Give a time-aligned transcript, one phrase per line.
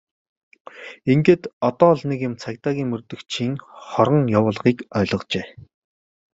[1.13, 3.53] Ингээд одоо л нэг юм цагдаагийн мөрдөгчийн
[3.87, 5.45] хорон явуулгыг ойлгожээ!